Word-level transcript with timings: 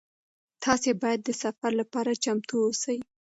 تاسي 0.63 0.91
باید 1.01 1.19
د 1.23 1.29
سفر 1.43 1.71
لپاره 1.81 2.11
چمتو 2.23 2.55
اوسئ. 2.65 2.97